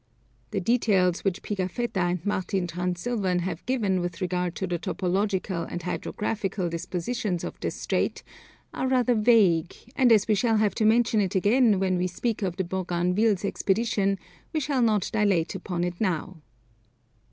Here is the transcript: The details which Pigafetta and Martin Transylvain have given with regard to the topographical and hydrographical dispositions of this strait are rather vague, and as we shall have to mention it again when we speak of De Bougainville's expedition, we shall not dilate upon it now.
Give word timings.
The 0.49 0.59
details 0.59 1.23
which 1.23 1.43
Pigafetta 1.43 1.97
and 2.09 2.25
Martin 2.25 2.65
Transylvain 2.65 3.37
have 3.41 3.63
given 3.67 3.99
with 4.01 4.19
regard 4.19 4.55
to 4.55 4.65
the 4.65 4.79
topographical 4.79 5.61
and 5.61 5.83
hydrographical 5.83 6.69
dispositions 6.71 7.43
of 7.43 7.59
this 7.59 7.75
strait 7.75 8.23
are 8.73 8.87
rather 8.87 9.13
vague, 9.13 9.75
and 9.95 10.11
as 10.11 10.27
we 10.27 10.33
shall 10.33 10.57
have 10.57 10.73
to 10.73 10.85
mention 10.85 11.21
it 11.21 11.35
again 11.35 11.79
when 11.79 11.99
we 11.99 12.07
speak 12.07 12.41
of 12.41 12.55
De 12.57 12.63
Bougainville's 12.63 13.45
expedition, 13.45 14.17
we 14.53 14.59
shall 14.59 14.81
not 14.81 15.07
dilate 15.13 15.53
upon 15.53 15.83
it 15.83 16.01
now. 16.01 16.37